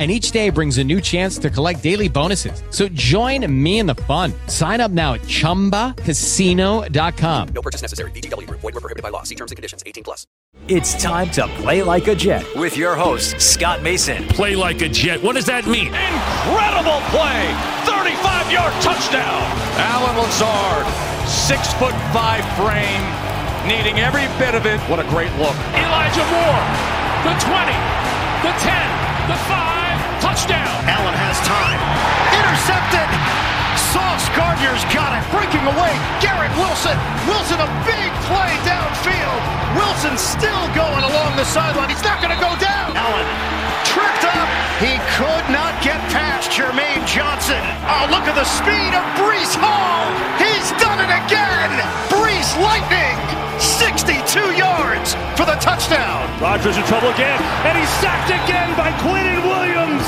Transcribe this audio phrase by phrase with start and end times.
[0.00, 2.62] and each day brings a new chance to collect daily bonuses.
[2.70, 4.32] So join me in the fun.
[4.46, 7.48] Sign up now at ChumbaCasino.com.
[7.48, 8.10] No purchase necessary.
[8.12, 8.48] VGW.
[8.48, 9.24] Void were prohibited by law.
[9.24, 9.82] See terms and conditions.
[9.84, 10.26] 18 plus.
[10.68, 14.24] It's time to play like a Jet with your host, Scott Mason.
[14.28, 15.22] Play like a Jet.
[15.22, 15.88] What does that mean?
[15.88, 17.52] Incredible play.
[17.84, 19.42] 35-yard touchdown.
[19.78, 20.86] Allen Lazard,
[21.28, 23.02] six foot five frame,
[23.68, 24.80] needing every bit of it.
[24.90, 25.54] What a great look.
[25.76, 26.64] Elijah Moore,
[27.26, 27.76] the 20,
[28.42, 29.79] the 10, the 5,
[30.30, 30.78] touchdown.
[30.86, 31.80] Allen has time.
[32.38, 33.10] Intercepted.
[33.90, 35.26] Sauce Gardner's got it.
[35.34, 35.90] Breaking away.
[36.22, 36.94] Garrett Wilson.
[37.26, 39.42] Wilson, a big play downfield.
[39.74, 41.90] Wilson still going along the sideline.
[41.90, 42.94] He's not going to go down.
[42.94, 43.26] Allen
[43.82, 44.46] tripped up.
[44.78, 46.29] He could not get past
[46.60, 47.56] Jermaine Johnson.
[47.88, 50.04] Oh, look at the speed of Breece Hall.
[50.36, 51.72] He's done it again.
[52.12, 53.16] Breece Lightning.
[53.56, 56.28] 62 yards for the touchdown.
[56.36, 60.04] Rodgers in trouble again, and he's sacked again by Quinnen Williams.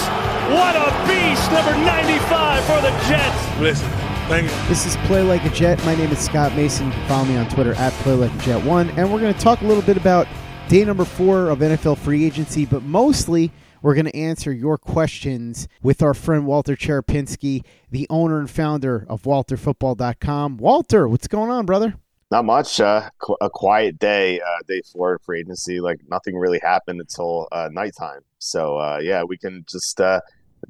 [0.53, 3.59] What a beast, number 95 for the Jets.
[3.59, 3.89] Listen,
[4.29, 4.47] thank.
[4.69, 5.83] This is Play Like a Jet.
[5.87, 6.89] My name is Scott Mason.
[6.89, 9.33] You can follow me on Twitter at Play Like a Jet One, and we're going
[9.33, 10.29] to talk a little bit about
[10.69, 13.51] day number four of NFL free agency, but mostly
[13.83, 19.05] we're going to answer your questions with our friend Walter Cherepinsky, the owner and founder
[19.09, 20.57] of WalterFootball.com.
[20.57, 21.97] Walter, what's going on, brother?
[22.31, 22.81] Not much.
[22.81, 25.81] Uh, qu- a quiet day, uh, day four for agency.
[25.81, 28.21] Like nothing really happened until uh, nighttime.
[28.39, 30.21] So uh, yeah, we can just uh,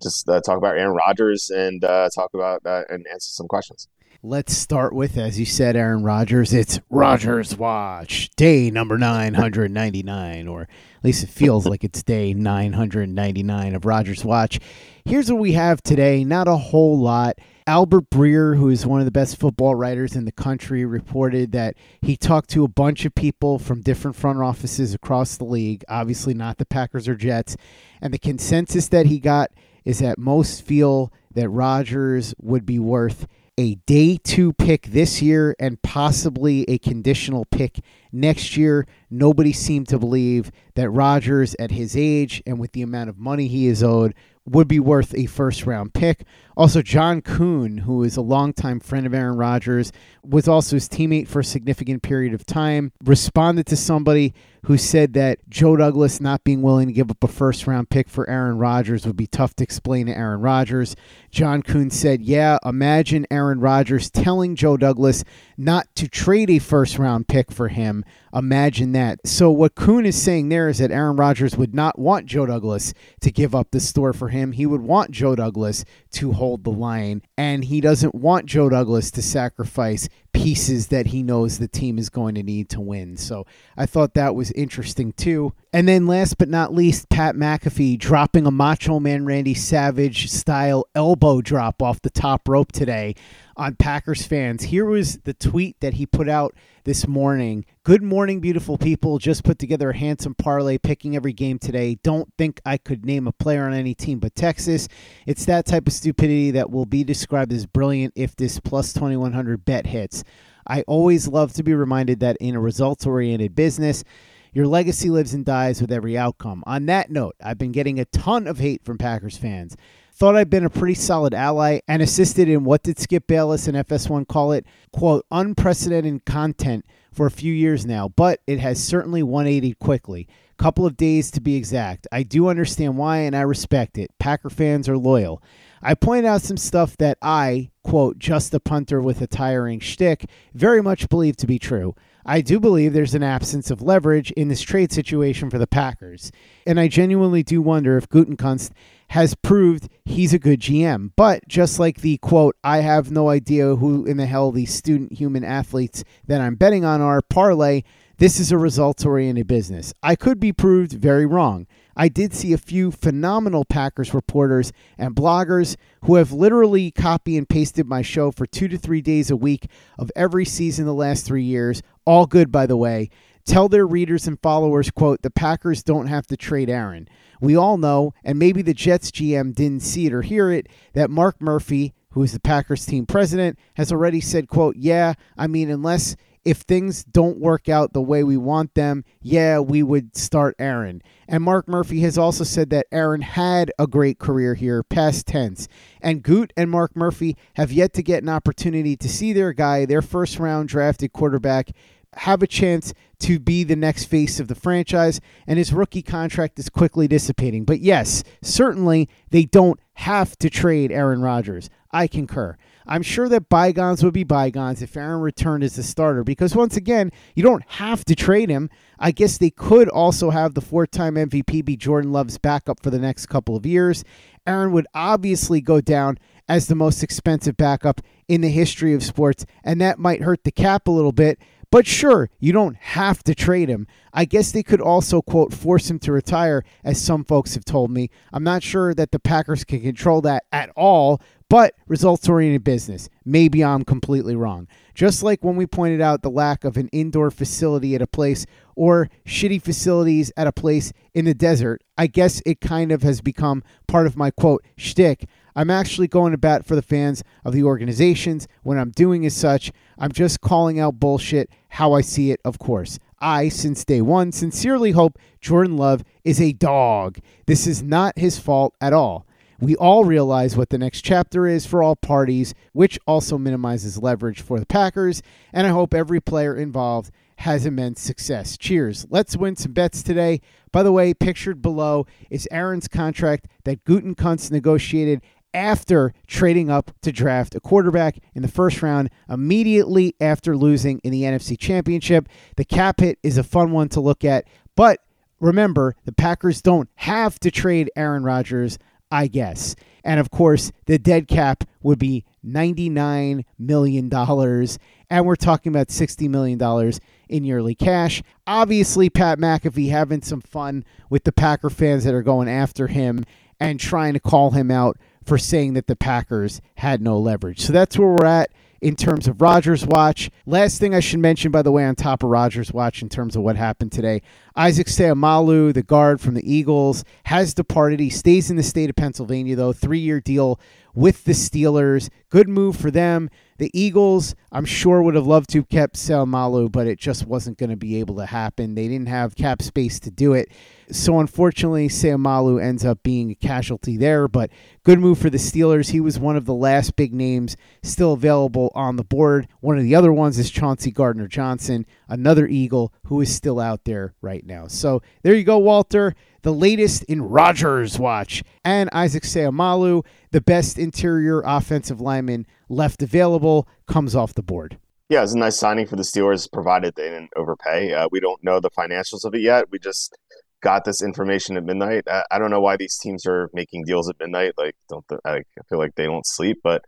[0.02, 3.86] just uh, talk about Aaron Rodgers and talk about and answer some questions.
[4.24, 6.52] Let's start with, as you said, Aaron Rodgers.
[6.52, 10.68] It's Rodgers Watch, day number 999, or at
[11.02, 14.60] least it feels like it's day 999 of Rodgers Watch.
[15.04, 17.40] Here's what we have today not a whole lot.
[17.66, 21.74] Albert Breer, who is one of the best football writers in the country, reported that
[22.00, 26.32] he talked to a bunch of people from different front offices across the league, obviously
[26.32, 27.56] not the Packers or Jets.
[28.00, 29.50] And the consensus that he got
[29.84, 33.26] is that most feel that Rodgers would be worth
[33.58, 37.80] a day two pick this year and possibly a conditional pick
[38.10, 38.86] next year.
[39.10, 43.48] Nobody seemed to believe that Rodgers, at his age and with the amount of money
[43.48, 44.14] he is owed,
[44.44, 46.24] would be worth a first round pick.
[46.56, 49.90] Also, John Kuhn, who is a longtime friend of Aaron Rodgers,
[50.22, 54.34] was also his teammate for a significant period of time, responded to somebody
[54.66, 58.08] who said that Joe Douglas not being willing to give up a first round pick
[58.08, 60.94] for Aaron Rodgers would be tough to explain to Aaron Rodgers.
[61.30, 65.24] John Kuhn said, Yeah, imagine Aaron Rodgers telling Joe Douglas
[65.56, 68.04] not to trade a first round pick for him.
[68.34, 69.26] Imagine that.
[69.26, 72.94] So, what Kuhn is saying there is that Aaron Rodgers would not want Joe Douglas
[73.20, 74.52] to give up the store for him.
[74.52, 79.10] He would want Joe Douglas to hold the line, and he doesn't want Joe Douglas
[79.12, 83.16] to sacrifice pieces that he knows the team is going to need to win.
[83.16, 83.46] So
[83.76, 85.52] I thought that was interesting too.
[85.72, 90.86] And then last but not least, Pat McAfee dropping a Macho Man Randy Savage style
[90.94, 93.14] elbow drop off the top rope today
[93.56, 94.64] on Packers fans.
[94.64, 96.54] Here was the tweet that he put out
[96.84, 97.64] this morning.
[97.84, 99.18] Good morning, beautiful people.
[99.18, 101.98] Just put together a handsome parlay picking every game today.
[102.02, 104.88] Don't think I could name a player on any team but Texas.
[105.26, 109.64] It's that type of stupidity that will be described as brilliant if this plus 2100
[109.64, 110.21] bet hits.
[110.66, 114.04] I always love to be reminded that in a results oriented business,
[114.52, 116.62] your legacy lives and dies with every outcome.
[116.66, 119.76] On that note, I've been getting a ton of hate from Packers fans.
[120.12, 123.76] thought I'd been a pretty solid ally and assisted in what did Skip Bayless and
[123.76, 129.22] FS1 call it, quote, unprecedented content for a few years now, but it has certainly
[129.22, 130.28] 180 quickly.
[130.58, 132.06] Couple of days to be exact.
[132.12, 134.10] I do understand why and I respect it.
[134.18, 135.42] Packer fans are loyal.
[135.82, 140.26] I pointed out some stuff that I, quote, just a punter with a tiring shtick,
[140.54, 141.96] very much believe to be true.
[142.24, 146.30] I do believe there's an absence of leverage in this trade situation for the Packers.
[146.64, 148.70] And I genuinely do wonder if Gutekunst
[149.08, 151.10] has proved he's a good GM.
[151.16, 155.12] But just like the quote, I have no idea who in the hell these student
[155.14, 157.82] human athletes that I'm betting on are parlay,
[158.18, 159.92] this is a results oriented business.
[160.00, 161.66] I could be proved very wrong.
[161.96, 167.48] I did see a few phenomenal Packers reporters and bloggers who have literally copy and
[167.48, 169.66] pasted my show for two to three days a week
[169.98, 171.82] of every season the last three years.
[172.04, 173.10] All good, by the way.
[173.44, 177.08] Tell their readers and followers, quote, the Packers don't have to trade Aaron.
[177.40, 181.10] We all know, and maybe the Jets GM didn't see it or hear it, that
[181.10, 185.70] Mark Murphy, who is the Packers team president, has already said, quote, yeah, I mean,
[185.70, 190.56] unless if things don't work out the way we want them, yeah, we would start
[190.58, 191.02] Aaron.
[191.28, 195.68] And Mark Murphy has also said that Aaron had a great career here, past tense.
[196.00, 199.86] And Goot and Mark Murphy have yet to get an opportunity to see their guy,
[199.86, 201.70] their first round drafted quarterback,
[202.14, 206.58] have a chance to be the next face of the franchise, and his rookie contract
[206.58, 207.64] is quickly dissipating.
[207.64, 211.70] But yes, certainly they don't have to trade Aaron Rodgers.
[211.90, 212.56] I concur.
[212.86, 216.76] I'm sure that bygones would be bygones if Aaron returned as a starter because, once
[216.76, 218.70] again, you don't have to trade him.
[218.98, 222.90] I guess they could also have the four time MVP be Jordan Love's backup for
[222.90, 224.04] the next couple of years.
[224.46, 226.18] Aaron would obviously go down
[226.48, 230.50] as the most expensive backup in the history of sports, and that might hurt the
[230.50, 231.38] cap a little bit.
[231.72, 233.86] But sure, you don't have to trade him.
[234.12, 237.90] I guess they could also, quote, force him to retire, as some folks have told
[237.90, 238.10] me.
[238.30, 243.10] I'm not sure that the Packers can control that at all, but results oriented business.
[243.26, 244.68] Maybe I'm completely wrong.
[244.94, 248.46] Just like when we pointed out the lack of an indoor facility at a place
[248.74, 253.20] or shitty facilities at a place in the desert, I guess it kind of has
[253.20, 255.28] become part of my quote shtick.
[255.54, 259.36] I'm actually going to bat for the fans of the organizations when I'm doing as
[259.36, 259.72] such.
[259.98, 262.98] I'm just calling out bullshit how I see it, of course.
[263.20, 267.18] I, since day one, sincerely hope Jordan Love is a dog.
[267.44, 269.26] This is not his fault at all.
[269.62, 274.40] We all realize what the next chapter is for all parties, which also minimizes leverage
[274.40, 275.22] for the Packers,
[275.52, 278.58] and I hope every player involved has immense success.
[278.58, 279.06] Cheers.
[279.08, 280.40] Let's win some bets today.
[280.72, 285.22] By the way, pictured below is Aaron's contract that Gutekunst negotiated
[285.54, 291.12] after trading up to draft a quarterback in the first round immediately after losing in
[291.12, 292.28] the NFC Championship.
[292.56, 294.44] The cap hit is a fun one to look at,
[294.74, 294.98] but
[295.38, 298.76] remember, the Packers don't have to trade Aaron Rodgers,
[299.12, 299.76] I guess.
[300.02, 304.12] And of course, the dead cap would be $99 million.
[304.12, 306.92] And we're talking about $60 million
[307.28, 308.22] in yearly cash.
[308.46, 313.24] Obviously, Pat McAfee having some fun with the Packer fans that are going after him
[313.60, 317.60] and trying to call him out for saying that the Packers had no leverage.
[317.60, 318.50] So that's where we're at
[318.82, 320.28] in terms of Rodgers Watch.
[320.44, 323.36] Last thing I should mention, by the way, on top of Rodgers Watch in terms
[323.36, 324.20] of what happened today,
[324.56, 328.00] Isaac Seumalo, the guard from the Eagles, has departed.
[328.00, 330.60] He stays in the state of Pennsylvania, though, three year deal
[330.94, 332.10] with the Steelers.
[332.28, 333.30] Good move for them.
[333.58, 337.58] The Eagles, I'm sure, would have loved to have kept Seumalo, but it just wasn't
[337.58, 338.74] going to be able to happen.
[338.74, 340.50] They didn't have cap space to do it.
[340.92, 344.50] So unfortunately, Seumalo ends up being a casualty there, but
[344.84, 345.90] good move for the Steelers.
[345.90, 349.48] He was one of the last big names still available on the board.
[349.60, 353.84] One of the other ones is Chauncey Gardner Johnson, another Eagle who is still out
[353.84, 354.66] there right now.
[354.66, 356.14] So there you go, Walter.
[356.42, 363.66] The latest in Rodgers Watch and Isaac Seumalo, the best interior offensive lineman left available,
[363.86, 364.78] comes off the board.
[365.08, 367.92] Yeah, it's a nice signing for the Steelers, provided they didn't overpay.
[367.92, 369.70] Uh, we don't know the financials of it yet.
[369.70, 370.16] We just
[370.62, 372.04] got this information at midnight.
[372.08, 374.54] I, I, don't know why these teams are making deals at midnight.
[374.56, 376.82] Like, don't I feel like they don't sleep, but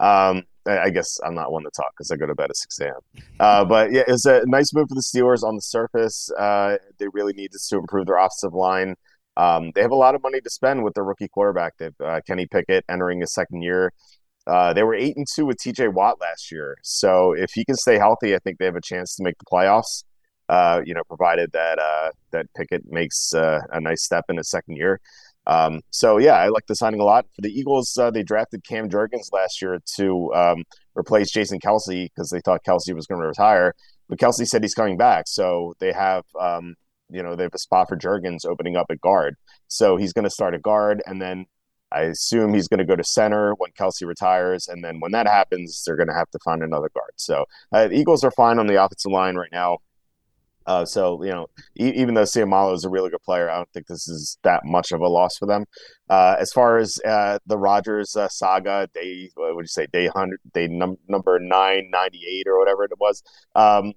[0.00, 2.56] um, I, I, guess I'm not one to talk because I go to bed at
[2.56, 2.92] 6 a.m.
[3.40, 6.30] Uh, but yeah, it's a nice move for the Steelers on the surface.
[6.38, 8.94] Uh, they really needed to improve their offensive line.
[9.36, 11.74] Um, they have a lot of money to spend with their rookie quarterback.
[11.78, 13.92] They uh, Kenny Pickett entering his second year.
[14.46, 15.88] Uh, they were eight and two with T.J.
[15.88, 16.76] Watt last year.
[16.82, 19.44] So if he can stay healthy, I think they have a chance to make the
[19.44, 20.04] playoffs.
[20.48, 24.48] Uh, you know, provided that uh, that Pickett makes uh, a nice step in his
[24.48, 25.00] second year.
[25.46, 27.26] Um, so yeah, I like the signing a lot.
[27.34, 32.08] For the Eagles, uh, they drafted Cam Jurgens last year to um, replace Jason Kelce
[32.08, 33.74] because they thought Kelce was going to retire,
[34.08, 35.24] but Kelce said he's coming back.
[35.28, 36.74] So they have um,
[37.10, 39.36] you know they have a spot for Jurgens opening up at guard.
[39.68, 41.46] So he's going to start at guard, and then
[41.92, 45.26] I assume he's going to go to center when Kelce retires, and then when that
[45.26, 47.12] happens, they're going to have to find another guard.
[47.16, 49.78] So uh, the Eagles are fine on the offensive line right now.
[50.66, 51.46] Uh, so you know,
[51.78, 54.64] e- even though Seumalo is a really good player, I don't think this is that
[54.64, 55.64] much of a loss for them.
[56.10, 60.08] Uh, as far as uh, the Rodgers uh, saga, day what would you say, day
[60.08, 63.22] hundred, day num- number nine ninety eight or whatever it was.
[63.54, 63.92] Um,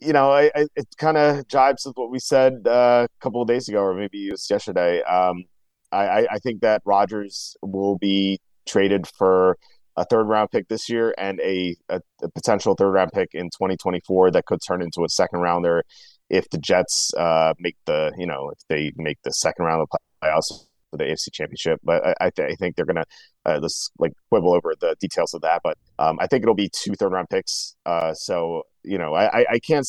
[0.00, 3.42] you know, I, I, it kind of jibes with what we said uh, a couple
[3.42, 5.02] of days ago, or maybe it was yesterday.
[5.02, 5.44] Um,
[5.92, 9.56] I, I think that Rogers will be traded for
[9.96, 13.46] a third round pick this year and a, a, a, potential third round pick in
[13.46, 15.84] 2024 that could turn into a second rounder
[16.30, 19.88] if the Jets uh, make the you know if they make the second round of
[20.22, 21.80] playoffs for the AFC Championship.
[21.82, 23.04] But I, I, th- I think they're gonna
[23.44, 25.60] uh, let's like quibble over the details of that.
[25.62, 27.76] But um, I think it'll be two third round picks.
[27.86, 29.86] Uh, so you know I, I can't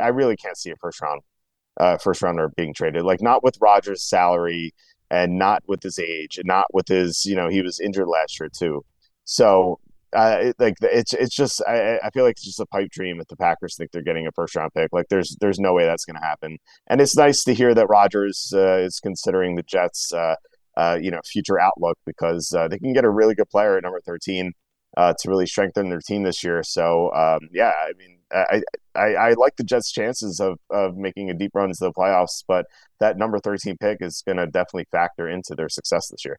[0.00, 1.22] I really can't see a first round
[1.78, 4.74] uh, first rounder being traded like not with Rodgers' salary
[5.10, 8.38] and not with his age and not with his you know he was injured last
[8.40, 8.84] year too
[9.28, 9.78] so
[10.16, 13.28] uh, like it's it's just I, I feel like it's just a pipe dream if
[13.28, 14.88] the Packers think they're getting a first round pick.
[14.90, 16.56] Like there's there's no way that's going to happen.
[16.88, 20.36] And it's nice to hear that Rodgers uh, is considering the Jets, uh,
[20.78, 23.82] uh you know, future outlook because uh, they can get a really good player at
[23.82, 24.52] number thirteen
[24.96, 26.62] uh, to really strengthen their team this year.
[26.62, 28.62] So um, yeah, I mean, I,
[28.94, 32.42] I, I like the Jets' chances of of making a deep run into the playoffs,
[32.48, 32.64] but
[32.98, 36.38] that number thirteen pick is going to definitely factor into their success this year.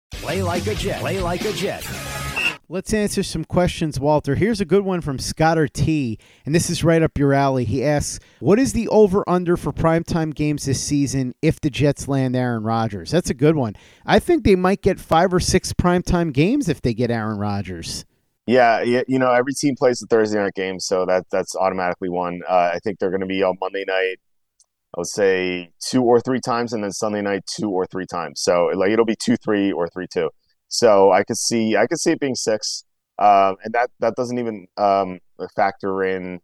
[0.21, 0.99] Play like a Jet.
[0.99, 1.83] Play like a Jet.
[2.69, 4.35] Let's answer some questions, Walter.
[4.35, 7.65] Here's a good one from Scotter T, and this is right up your alley.
[7.65, 12.07] He asks, What is the over under for primetime games this season if the Jets
[12.07, 13.09] land Aaron Rodgers?
[13.09, 13.75] That's a good one.
[14.05, 18.05] I think they might get five or six primetime games if they get Aaron Rodgers.
[18.45, 22.09] Yeah, yeah, you know, every team plays the Thursday night game, so that that's automatically
[22.09, 22.41] one.
[22.47, 24.17] Uh, I think they're going to be on Monday night.
[24.95, 28.41] I would say two or three times, and then Sunday night two or three times.
[28.41, 30.29] So like it'll be two, three, or three, two.
[30.67, 32.83] So I could see I could see it being six,
[33.19, 35.19] um, and that that doesn't even um,
[35.55, 36.39] factor in.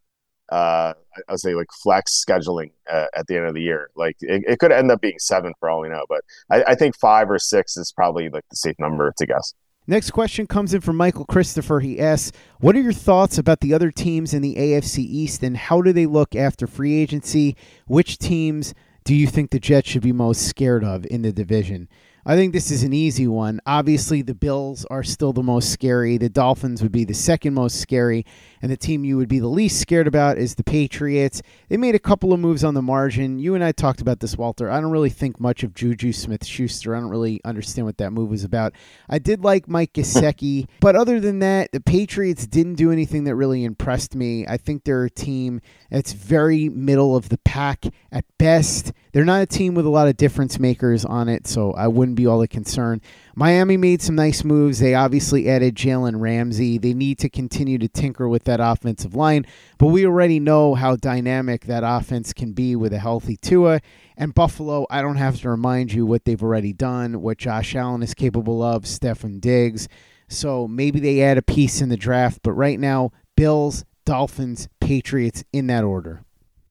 [0.50, 0.94] Uh,
[1.28, 3.90] I would say like flex scheduling uh, at the end of the year.
[3.98, 6.76] Like it, it, could end up being seven for all we know, but I, I
[6.76, 9.54] think five or six is probably like the safe number to guess.
[9.90, 11.80] Next question comes in from Michael Christopher.
[11.80, 15.56] He asks, What are your thoughts about the other teams in the AFC East and
[15.56, 17.56] how do they look after free agency?
[17.86, 18.74] Which teams
[19.06, 21.88] do you think the Jets should be most scared of in the division?
[22.30, 23.62] I think this is an easy one.
[23.66, 26.18] Obviously, the Bills are still the most scary.
[26.18, 28.26] The Dolphins would be the second most scary.
[28.62, 31.42] And the team you would be the least scared about is the Patriots.
[31.70, 33.40] They made a couple of moves on the margin.
[33.40, 34.70] You and I talked about this, Walter.
[34.70, 36.94] I don't really think much of Juju Smith Schuster.
[36.94, 38.74] I don't really understand what that move was about.
[39.10, 40.68] I did like Mike Gesicki.
[40.82, 44.46] but other than that, the Patriots didn't do anything that really impressed me.
[44.46, 48.92] I think they're a team that's very middle of the pack at best.
[49.14, 52.17] they're not a team with a lot of difference makers on it, so I wouldn't
[52.18, 53.02] be all that concern.
[53.36, 54.80] Miami made some nice moves.
[54.80, 56.78] They obviously added Jalen Ramsey.
[56.78, 59.46] They need to continue to tinker with that offensive line,
[59.78, 63.80] but we already know how dynamic that offense can be with a healthy Tua.
[64.18, 68.04] And Buffalo, I don't have to remind you what they've already done, what Josh Allen
[68.04, 69.88] is capable of, Stefon Diggs.
[70.28, 75.46] So maybe they add a piece in the draft, but right now, Bills, Dolphins, Patriots
[75.54, 76.24] in that order.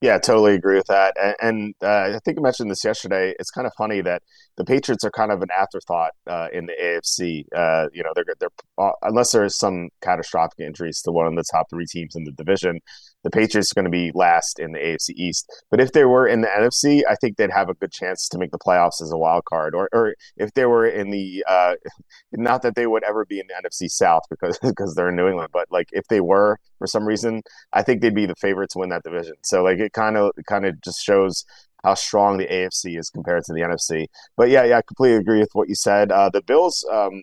[0.02, 1.14] Yeah, totally agree with that.
[1.18, 3.34] And, and uh, I think I mentioned this yesterday.
[3.38, 4.22] It's kind of funny that
[4.56, 7.44] the Patriots are kind of an afterthought uh, in the AFC.
[7.54, 8.48] Uh, you know, they're they're
[8.78, 12.32] uh, unless there's some catastrophic injuries to one of the top three teams in the
[12.32, 12.80] division,
[13.26, 15.50] the Patriots are going to be last in the AFC East.
[15.70, 18.38] But if they were in the NFC, I think they'd have a good chance to
[18.38, 19.74] make the playoffs as a wild card.
[19.74, 21.74] Or, or if they were in the, uh,
[22.32, 25.28] not that they would ever be in the NFC South because because they're in New
[25.28, 28.70] England, but like if they were for some reason, I think they'd be the favorite
[28.70, 29.34] to win that division.
[29.42, 31.44] So like it kind of kind of just shows
[31.86, 34.06] how strong the AFC is compared to the NFC.
[34.36, 36.10] But yeah, yeah, I completely agree with what you said.
[36.10, 37.22] Uh, the Bills, um,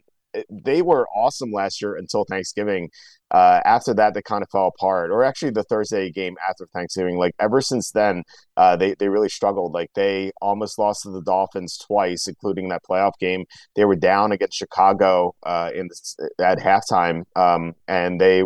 [0.50, 2.89] they were awesome last year until Thanksgiving.
[3.29, 5.12] Uh, after that, they kind of fell apart.
[5.12, 8.24] Or actually, the Thursday game after Thanksgiving, like ever since then,
[8.55, 9.74] uh, they they really struggled.
[9.74, 13.43] Like they almost lost to the Dolphins twice, including that playoff game.
[13.75, 18.43] They were down against Chicago uh, in the, at halftime, um, and they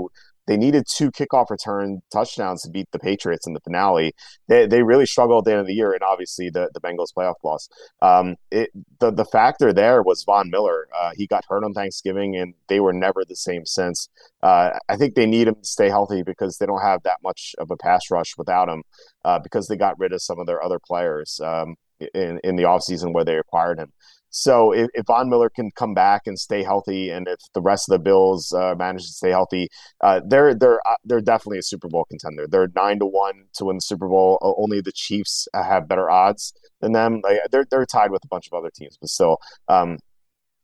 [0.48, 4.14] they needed two kickoff return touchdowns to beat the Patriots in the finale.
[4.48, 7.14] They, they really struggled at the end of the year, and obviously the, the Bengals
[7.16, 7.70] playoff loss.
[8.02, 10.88] Um, it, the the factor there was Von Miller.
[10.98, 14.10] Uh, he got hurt on Thanksgiving, and they were never the same since.
[14.42, 17.54] Uh, I think they need him to stay healthy because they don't have that much
[17.58, 18.84] of a pass rush without him
[19.26, 21.76] uh, because they got rid of some of their other players um,
[22.14, 23.92] in in the offseason where they acquired him.
[24.40, 27.90] So if, if Von Miller can come back and stay healthy, and if the rest
[27.90, 29.68] of the Bills uh, manage to stay healthy,
[30.02, 32.46] uh, they're they're uh, they're definitely a Super Bowl contender.
[32.48, 34.38] They're nine to one to win the Super Bowl.
[34.42, 37.22] Only the Chiefs have better odds than them.
[37.24, 39.40] Like, they're they're tied with a bunch of other teams, but still,
[39.70, 39.98] um,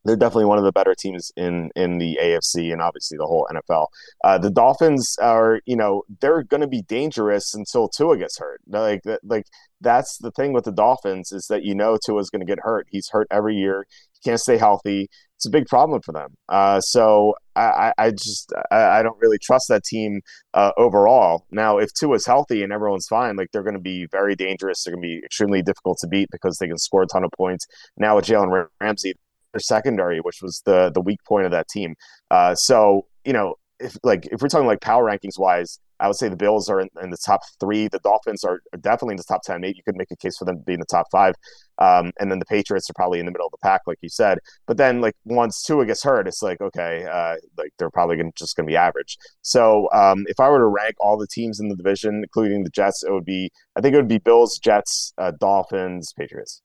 [0.06, 3.48] they're definitely one of the better teams in in the AFC and obviously the whole
[3.52, 3.88] NFL.
[4.24, 8.62] Uh, the Dolphins are, you know, they're going to be dangerous until Tua gets hurt.
[8.68, 9.46] Like like
[9.82, 12.88] that's the thing with the Dolphins is that you know Tua's going to get hurt.
[12.90, 13.86] He's hurt every year.
[14.14, 15.10] He can't stay healthy.
[15.36, 16.36] It's a big problem for them.
[16.48, 20.22] Uh, so I, I just I, I, don't really trust that team
[20.54, 21.46] uh, overall.
[21.52, 24.84] Now, if Tua's healthy and everyone's fine, like they're going to be very dangerous.
[24.84, 27.32] They're going to be extremely difficult to beat because they can score a ton of
[27.38, 27.66] points.
[27.98, 29.16] Now with Jalen Ramsey,
[29.60, 31.96] secondary, which was the the weak point of that team.
[32.32, 36.16] Uh, so you know, if like if we're talking like power rankings wise, I would
[36.16, 37.88] say the Bills are in, in, the top three.
[37.88, 39.62] The Dolphins are definitely in the top ten.
[39.62, 41.36] Maybe you could make a case for them being the top five.
[41.78, 44.10] Um, and then the Patriots are probably in the middle of the pack, like you
[44.10, 44.40] said.
[44.68, 48.32] But then, like once Tua gets hurt, it's like okay, uh, like they're probably gonna,
[48.36, 49.18] just going to be average.
[49.42, 52.70] So um, if I were to rank all the teams in the division, including the
[52.70, 56.62] Jets, it would be I think it would be Bills, Jets, uh, Dolphins, Patriots.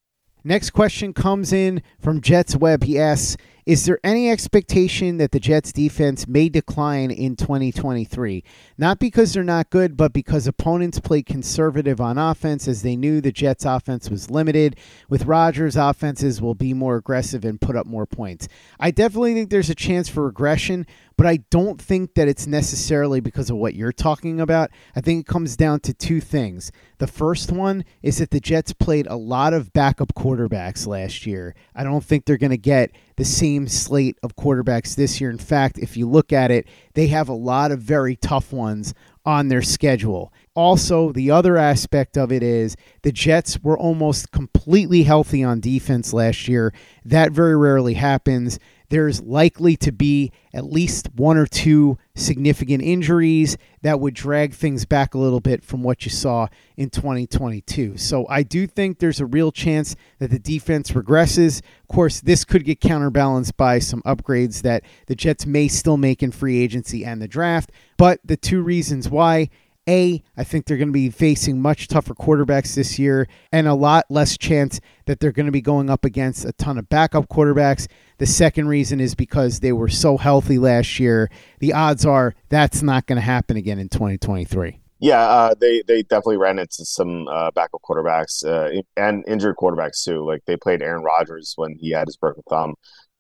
[0.49, 2.83] Next question comes in from Jets Web.
[2.85, 3.37] He asks,
[3.69, 8.43] is there any expectation that the Jets defense may decline in 2023?
[8.79, 13.21] Not because they're not good, but because opponents played conservative on offense as they knew
[13.21, 14.77] the Jets offense was limited.
[15.11, 18.49] With Rodgers, offenses will be more aggressive and put up more points.
[18.81, 20.87] I definitely think there's a chance for regression,
[21.19, 24.71] but I don't think that it's necessarily because of what you're talking about.
[24.97, 26.73] I think it comes down to two things.
[26.99, 31.55] The first one is that the Jets played a lot of backup quarterbacks last year.
[31.75, 35.29] I don't think they're going to get the same slate of quarterbacks this year.
[35.29, 38.95] In fact, if you look at it, they have a lot of very tough ones
[39.27, 40.33] on their schedule.
[40.55, 46.13] Also, the other aspect of it is the Jets were almost completely healthy on defense
[46.13, 46.73] last year.
[47.05, 53.59] That very rarely happens there's likely to be at least one or two significant injuries
[53.83, 57.97] that would drag things back a little bit from what you saw in 2022.
[57.97, 61.61] So I do think there's a real chance that the defense regresses.
[61.83, 66.23] Of course, this could get counterbalanced by some upgrades that the Jets may still make
[66.23, 67.71] in free agency and the draft.
[67.97, 69.51] But the two reasons why
[69.89, 73.75] a, I think they're going to be facing much tougher quarterbacks this year and a
[73.75, 77.29] lot less chance that they're going to be going up against a ton of backup
[77.29, 77.89] quarterbacks.
[78.19, 81.31] The second reason is because they were so healthy last year.
[81.61, 84.79] The odds are that's not going to happen again in 2023.
[85.01, 90.03] Yeah, uh, they they definitely ran into some uh, backup quarterbacks uh, and injured quarterbacks
[90.03, 90.27] too.
[90.27, 92.75] Like they played Aaron Rodgers when he had his broken thumb.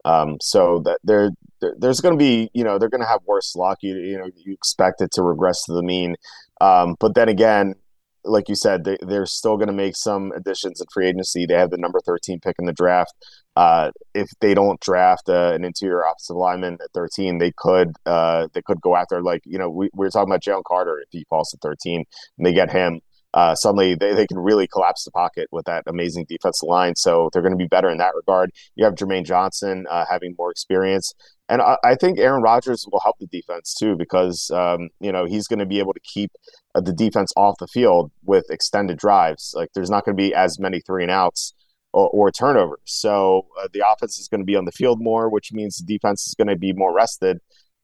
[0.04, 3.54] Um, so that there, there's going to be, you know, they're going to have worse
[3.56, 3.78] luck.
[3.82, 6.16] You, you know, you expect it to regress to the mean.
[6.60, 7.74] Um, but then again,
[8.24, 11.46] like you said, they, they're still going to make some additions in free agency.
[11.46, 13.12] They have the number 13 pick in the draft.
[13.56, 18.48] Uh, if they don't draft uh, an interior offensive lineman at 13, they could uh,
[18.52, 21.08] they could go after like you know we, we were talking about Jalen Carter if
[21.10, 22.04] he falls to 13
[22.38, 23.00] and they get him.
[23.38, 26.96] Uh, suddenly they, they can really collapse the pocket with that amazing defensive line.
[26.96, 28.50] So they're going to be better in that regard.
[28.74, 31.14] You have Jermaine Johnson uh, having more experience.
[31.48, 35.24] And I, I, think Aaron Rodgers will help the defense too because, um, you know,
[35.24, 36.32] he's going to be able to keep
[36.74, 39.52] uh, the defense off the field with extended drives.
[39.54, 41.54] Like there's not going to be as many three and outs
[41.92, 42.80] or, or turnovers.
[42.86, 45.94] So uh, the offense is going to be on the field more, which means the
[45.94, 47.38] defense is going to be more rested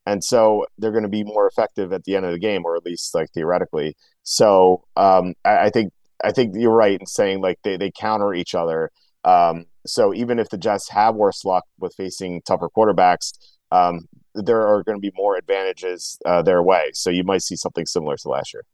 [0.06, 2.76] and so they're going to be more effective at the end of the game, or
[2.76, 3.96] at least like theoretically.
[4.22, 8.34] So um, I, I, think I think you're right in saying like they, they counter
[8.34, 8.90] each other.
[9.24, 13.32] Um, so even if the Jets have worse luck with facing tougher quarterbacks,
[13.70, 16.90] um, there are going to be more advantages uh, their way.
[16.92, 18.64] So you might see something similar to last year.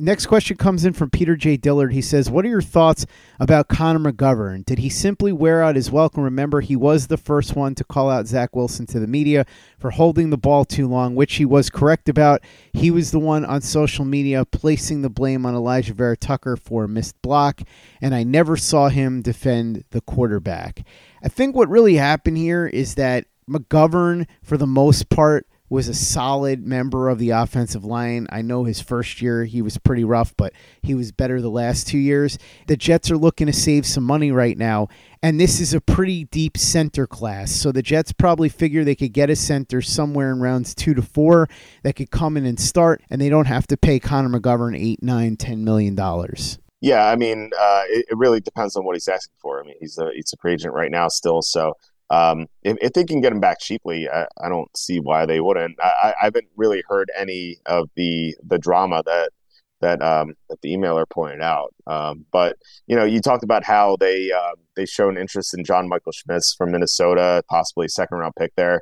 [0.00, 1.58] Next question comes in from Peter J.
[1.58, 1.92] Dillard.
[1.92, 3.04] He says, What are your thoughts
[3.38, 4.64] about Connor McGovern?
[4.64, 6.22] Did he simply wear out his welcome?
[6.22, 9.44] Remember, he was the first one to call out Zach Wilson to the media
[9.78, 12.40] for holding the ball too long, which he was correct about.
[12.72, 16.84] He was the one on social media placing the blame on Alijah Vera Tucker for
[16.84, 17.60] a missed block,
[18.00, 20.86] and I never saw him defend the quarterback.
[21.22, 25.94] I think what really happened here is that McGovern, for the most part, was a
[25.94, 28.26] solid member of the offensive line.
[28.30, 30.52] I know his first year he was pretty rough, but
[30.82, 32.38] he was better the last two years.
[32.66, 34.88] The Jets are looking to save some money right now,
[35.22, 37.52] and this is a pretty deep center class.
[37.52, 41.02] So the Jets probably figure they could get a center somewhere in rounds two to
[41.02, 41.48] four
[41.84, 45.02] that could come in and start, and they don't have to pay Connor McGovern eight,
[45.04, 46.58] nine, ten million dollars.
[46.80, 49.60] Yeah, I mean, uh, it, it, really depends on what he's asking for.
[49.60, 51.74] I mean, he's a he's a free agent right now still, so
[52.10, 55.40] um, if, if, they can get him back cheaply, I, I don't see why they
[55.40, 55.78] wouldn't.
[55.80, 59.30] I, I, haven't really heard any of the the drama that
[59.80, 61.74] that um, that the emailer pointed out.
[61.86, 65.88] Um, but you know, you talked about how they uh, they shown interest in John
[65.88, 68.80] Michael Schmitz from Minnesota, possibly second round pick there.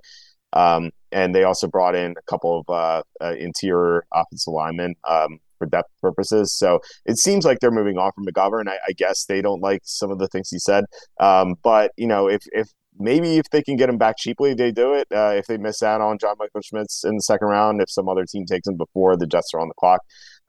[0.55, 5.38] Um, and they also brought in a couple of uh, uh, interior offensive linemen um,
[5.59, 6.57] for depth purposes.
[6.57, 8.69] So it seems like they're moving on from McGovern.
[8.69, 10.85] I, I guess they don't like some of the things he said.
[11.21, 14.73] Um, but you know, if if maybe if they can get him back cheaply, they
[14.73, 15.09] do it.
[15.15, 18.09] Uh, if they miss out on John Michael Schmitz in the second round, if some
[18.09, 20.01] other team takes him before the Jets are on the clock,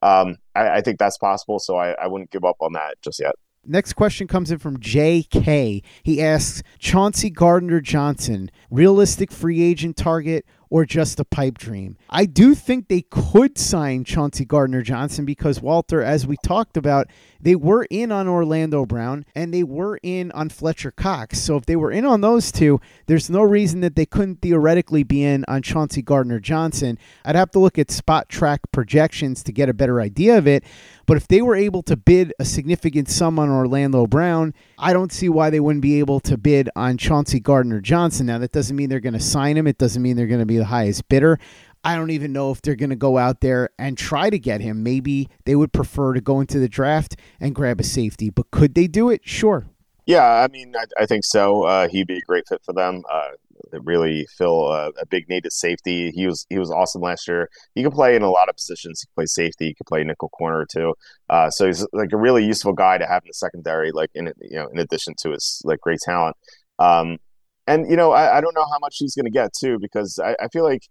[0.01, 1.59] um, I, I, think that's possible.
[1.59, 3.35] So I, I wouldn't give up on that just yet.
[3.65, 5.83] Next question comes in from J.K.
[6.03, 11.97] He asks Chauncey Gardner Johnson, realistic free agent target or just a pipe dream.
[12.09, 17.07] I do think they could sign Chauncey Gardner Johnson because, Walter, as we talked about,
[17.41, 21.39] they were in on Orlando Brown and they were in on Fletcher Cox.
[21.39, 25.03] So if they were in on those two, there's no reason that they couldn't theoretically
[25.03, 26.97] be in on Chauncey Gardner Johnson.
[27.23, 30.63] I'd have to look at Spotrac projections to get a better idea of it.
[31.05, 35.11] But if they were able to bid a significant sum on Orlando Brown, I don't
[35.11, 38.27] see why they wouldn't be able to bid on Chauncey Gardner Johnson.
[38.27, 40.45] Now, that doesn't mean they're going to sign him, it doesn't mean they're going to
[40.45, 41.39] be the highest bidder.
[41.83, 44.61] I don't even know if they're going to go out there and try to get
[44.61, 44.83] him.
[44.83, 48.75] Maybe they would prefer to go into the draft and grab a safety, but could
[48.75, 49.21] they do it?
[49.23, 49.65] Sure.
[50.05, 51.63] Yeah, I mean, I, I think so.
[51.63, 53.03] Uh, he'd be a great fit for them.
[53.09, 53.29] Uh,
[53.83, 56.11] really fill a, a, big need at safety.
[56.11, 57.49] He was he was awesome last year.
[57.75, 59.01] He can play in a lot of positions.
[59.01, 59.67] He can play safety.
[59.67, 60.95] He can play nickel corner too.
[61.29, 63.91] Uh, so he's like a really useful guy to have in the secondary.
[63.91, 66.35] Like in you know, in addition to his like great talent.
[66.79, 67.17] Um,
[67.67, 70.19] and you know, I, I don't know how much he's going to get too because
[70.19, 70.87] I, I feel like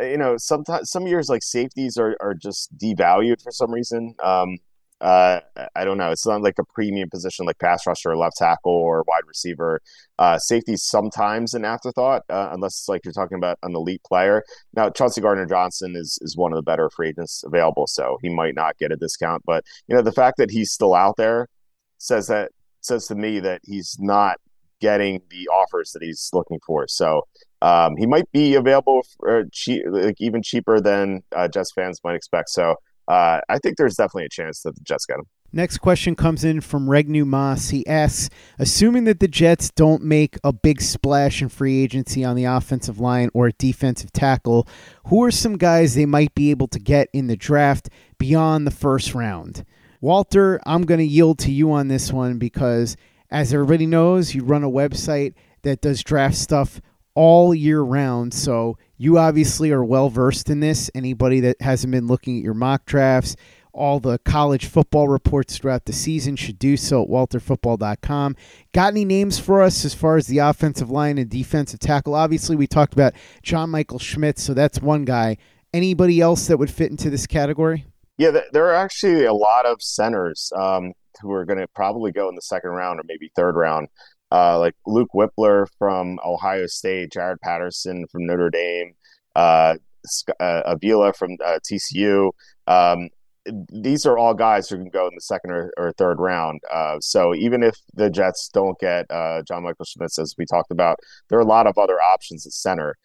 [0.00, 4.56] you know sometimes some years like safeties are, are just devalued for some reason um,
[5.00, 5.40] uh,
[5.74, 6.10] I don't know.
[6.10, 9.82] It's not like a premium position like pass rusher, or left tackle, or wide receiver.
[10.18, 14.42] Uh, safety sometimes an afterthought, uh, unless it's like you're talking about an elite player.
[14.74, 18.30] Now, Chauncey Gardner Johnson is is one of the better free agents available, so he
[18.30, 19.42] might not get a discount.
[19.44, 21.48] But you know, the fact that he's still out there
[21.98, 24.38] says that says to me that he's not
[24.80, 26.86] getting the offers that he's looking for.
[26.88, 27.22] So
[27.62, 32.14] um, he might be available for cheap, like even cheaper than uh, Jets fans might
[32.14, 32.50] expect.
[32.50, 32.76] So
[33.08, 35.26] uh, I think there's definitely a chance that the Jets get him.
[35.52, 37.70] Next question comes in from Regnu Moss.
[37.70, 42.36] He asks, assuming that the Jets don't make a big splash in free agency on
[42.36, 44.68] the offensive line or defensive tackle,
[45.06, 47.88] who are some guys they might be able to get in the draft
[48.18, 49.64] beyond the first round?
[50.00, 52.96] Walter, I'm going to yield to you on this one because,
[53.30, 56.80] as everybody knows, you run a website that does draft stuff
[57.16, 58.32] all year round.
[58.32, 60.88] So you obviously are well versed in this.
[60.94, 63.34] Anybody that hasn't been looking at your mock drafts,
[63.72, 68.36] all the college football reports throughout the season should do so at walterfootball.com.
[68.72, 72.14] Got any names for us as far as the offensive line and defensive tackle?
[72.14, 75.36] Obviously, we talked about John Michael Schmitz, so that's one guy.
[75.74, 77.86] Anybody else that would fit into this category?
[78.18, 82.30] Yeah, there are actually a lot of centers um, who are going to probably go
[82.30, 83.88] in the second round or maybe third round
[84.32, 88.94] uh, like Luke Wypler from Ohio State, Jarrett Patterson from Notre Dame,
[89.34, 89.76] uh,
[90.40, 92.30] uh, Avila from uh, TCU.
[92.66, 93.08] Um,
[93.72, 96.60] these are all guys who can go in the second or, or third round.
[96.72, 100.72] Uh, so even if the Jets don't get uh, John Michael Schmitz, as we talked
[100.72, 102.96] about, there are a lot of other options at center.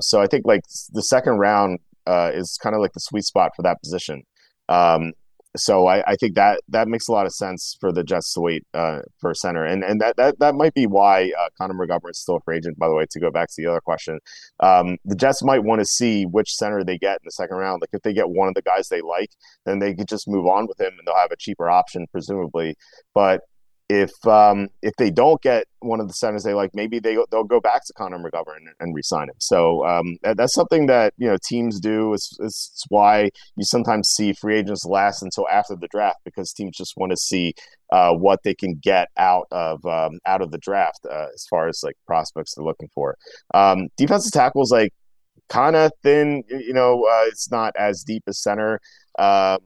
[0.00, 3.62] So I think like the second round is kind of like the sweet spot for
[3.62, 4.22] that position.
[4.68, 5.12] Um,
[5.56, 8.40] so I, I, think that that makes a lot of sense for the Jets to
[8.40, 12.10] wait uh, for center, and and that that, that might be why uh, Connor McGovern
[12.10, 12.78] is still a free agent.
[12.78, 14.20] By the way, to go back to the other question,
[14.60, 17.80] um, the Jets might want to see which center they get in the second round.
[17.80, 19.30] Like if they get one of the guys they like,
[19.66, 22.76] then they could just move on with him, and they'll have a cheaper option, presumably.
[23.12, 23.40] But
[23.90, 27.42] if um, if they don't get one of the centers they like, maybe they they'll
[27.42, 29.34] go back to Connor McGovern and, resign him.
[29.38, 32.14] So um, that's something that you know teams do.
[32.14, 36.76] It's, it's why you sometimes see free agents last until after the draft because teams
[36.76, 37.52] just want to see
[37.92, 41.66] uh, what they can get out of um, out of the draft uh, as far
[41.66, 43.16] as like prospects they're looking for.
[43.54, 44.92] Um, defensive tackles like
[45.48, 46.44] kind of thin.
[46.48, 48.80] You know, uh, it's not as deep as center.
[49.18, 49.58] Uh,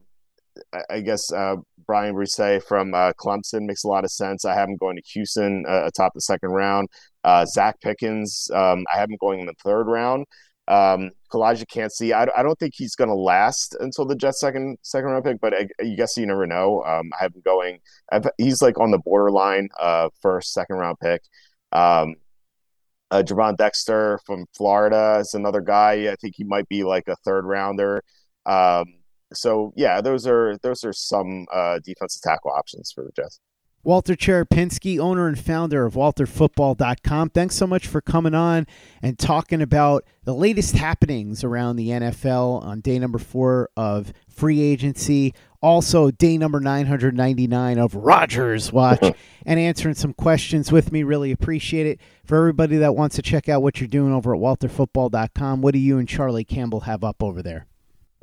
[0.90, 4.44] I guess uh, Bryan Bresee from uh, Clemson makes a lot of sense.
[4.44, 6.88] I have him going to Houston uh, atop the second round.
[7.22, 10.26] Uh, Zacch Pickens, um, I have him going in the third round.
[10.66, 14.78] Um, Calijah Kancey, I, I don't think he's going to last until the Jets' second
[14.82, 16.82] second round pick, but I, I guess you never know.
[16.84, 17.80] Um, I have him going.
[18.10, 21.22] I've, he's like on the borderline uh, first second round pick.
[21.72, 22.14] Um,
[23.10, 26.10] uh, Gervon Dexter from Florida is another guy.
[26.10, 28.02] I think he might be like a third rounder.
[28.46, 28.86] Um,
[29.36, 33.40] so yeah, those are those are some uh, defensive tackle options for the Jets.
[33.84, 37.28] Walter Cherepinsky, owner and founder of WalterFootball.com.
[37.30, 38.66] Thanks so much for coming on
[39.02, 44.62] and talking about the latest happenings around the NFL on day number four of free
[44.62, 45.34] agency.
[45.60, 49.14] Also, day number 999 of Rodgers Watch
[49.46, 51.02] and answering some questions with me.
[51.02, 52.00] Really appreciate it.
[52.24, 55.78] For everybody that wants to check out what you're doing over at WalterFootball.com, what do
[55.78, 57.66] you and Charlie Campbell have up over there?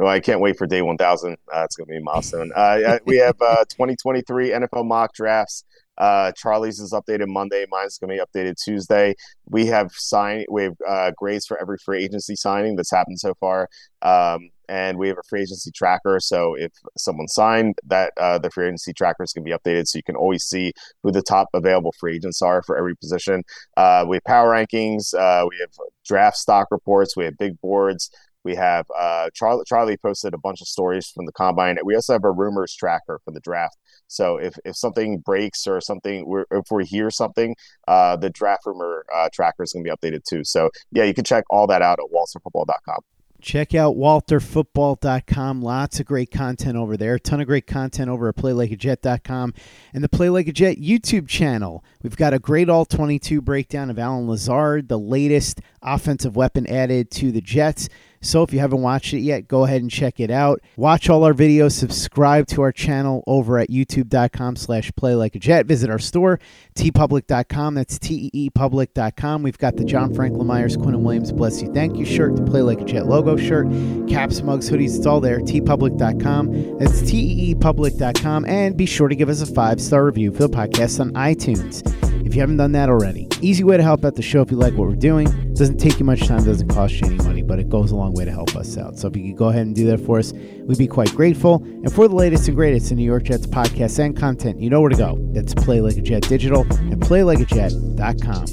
[0.02, 1.38] Well, I can't wait for day 1000.
[1.54, 2.52] Uh, it's going to be a milestone.
[2.56, 5.64] Uh, we have uh, 2023 NFL mock drafts.
[5.96, 7.66] Uh, Charlie's is updated Monday.
[7.70, 9.14] Mine's going to be updated Tuesday.
[9.46, 10.48] We have signed.
[10.50, 13.70] We have uh, grades for every free agency signing that's happened so far,
[14.02, 16.20] um, and we have a free agency tracker.
[16.20, 19.86] So if someone signed, that uh, the free agency tracker is going to be updated,
[19.86, 23.44] so you can always see who the top available free agents are for every position.
[23.78, 25.14] Uh, we have power rankings.
[25.14, 25.70] Uh, we have
[26.04, 27.16] draft stock reports.
[27.16, 28.10] We have big boards.
[28.44, 31.78] We have uh, Charlie, Charlie posted a bunch of stories from the combine.
[31.84, 33.78] We also have a rumors tracker for the draft.
[34.08, 37.56] So if, if something breaks or something, we if we hear something,
[37.88, 40.44] uh, the draft rumor uh, tracker is going to be updated too.
[40.44, 43.00] So yeah, you can check all that out at walterfootball.com.
[43.42, 45.62] Check out walterfootball.com.
[45.64, 47.16] Lots of great content over there.
[47.16, 49.54] A ton of great content over at playlikeajet.com
[49.94, 51.84] and the Play Like a Jet YouTube channel.
[52.04, 57.10] We've got a great all 22 breakdown of Allen Lazard, the latest offensive weapon added
[57.12, 57.90] to the Jets.
[58.22, 60.62] So if you haven't watched it yet, go ahead and check it out.
[60.78, 61.74] Watch all our videos.
[61.74, 65.66] Subscribe to our channel over at youtube.com slash play like a jet.
[65.66, 66.40] Visit our store,
[66.76, 67.76] teepublic.com.
[67.76, 69.44] That's T-E-E-public.com.
[69.44, 72.62] We've got the John Franklin Myers, Quinnen Williams, Bless You, Thank You shirt, the Play
[72.62, 73.68] Like a Jet logo shirt,
[74.08, 74.98] caps, mugs, hoodies.
[74.98, 76.78] It's all there, teepublic.com.
[76.78, 78.46] That's T-E-E-public.com.
[78.46, 81.82] And be sure to give us a five-star review for the podcast on iTunes
[82.26, 83.28] if you haven't done that already.
[83.42, 85.26] Easy way to help out the show if you like what we're doing.
[85.54, 88.14] Doesn't take you much time, doesn't cost you any money, but it goes a long
[88.14, 88.98] way to help us out.
[88.98, 91.56] So if you could go ahead and do that for us, we'd be quite grateful.
[91.56, 94.80] And for the latest and greatest in New York Jets podcasts and content, you know
[94.80, 95.20] where to go.
[95.34, 98.46] That's Play Like a Jet Digital and PlayLikeAJet.com.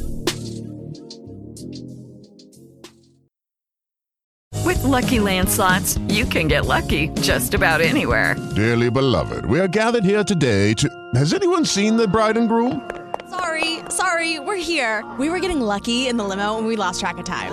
[4.67, 8.35] With Lucky Land slots, you can get lucky just about anywhere.
[8.57, 10.91] Dearly beloved, we are gathered here today to.
[11.15, 12.91] Has anyone seen the bride and groom?
[13.31, 15.09] Sorry, sorry, we're here.
[15.21, 17.53] We were getting lucky in the limo and we lost track of time.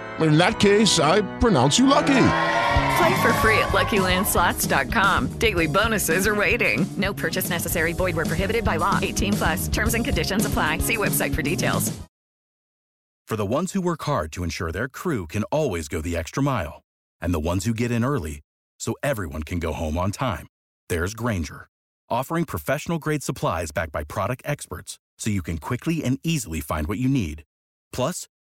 [0.21, 2.27] In that case, I pronounce you lucky.
[2.97, 5.27] Play for free at LuckyLandSlots.com.
[5.39, 6.85] Daily bonuses are waiting.
[6.97, 7.93] No purchase necessary.
[7.93, 8.99] Void where prohibited by law.
[9.01, 9.67] 18 plus.
[9.67, 10.79] Terms and conditions apply.
[10.79, 11.91] See website for details.
[13.27, 16.43] For the ones who work hard to ensure their crew can always go the extra
[16.43, 16.81] mile,
[17.21, 18.41] and the ones who get in early
[18.77, 20.47] so everyone can go home on time,
[20.89, 21.69] there's Granger,
[22.09, 26.87] offering professional grade supplies backed by product experts so you can quickly and easily find
[26.87, 27.43] what you need.
[27.93, 28.27] Plus,